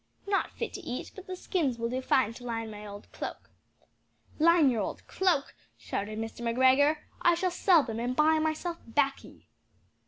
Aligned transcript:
"Not 0.25 0.49
fit 0.53 0.73
to 0.73 0.81
eat; 0.81 1.11
but 1.13 1.27
the 1.27 1.35
skins 1.35 1.77
will 1.77 1.87
do 1.89 2.01
fine 2.01 2.33
to 2.33 2.43
line 2.43 2.71
my 2.71 2.87
old 2.87 3.11
cloak." 3.11 3.51
"Line 4.39 4.71
your 4.71 4.81
old 4.81 5.05
cloak?" 5.05 5.53
shouted 5.77 6.17
Mr. 6.17 6.41
McGregor 6.41 6.97
"I 7.21 7.35
shall 7.35 7.51
sell 7.51 7.83
them 7.83 7.99
and 7.99 8.15
buy 8.15 8.39
myself 8.39 8.77
baccy!" 8.87 9.47